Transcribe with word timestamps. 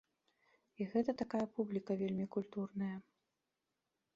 І 0.79 0.87
гэта 0.93 1.11
такая 1.21 1.41
публіка 1.57 1.99
вельмі 2.01 2.25
культурная. 2.37 2.91